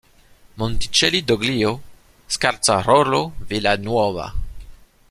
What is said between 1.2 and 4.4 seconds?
d'Oglio, Scorzarolo, Villanuova.